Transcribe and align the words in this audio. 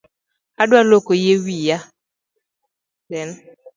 Adwa 0.61 0.79
luoko 0.87 1.11
yie 1.23 1.35
wiya 1.43 1.77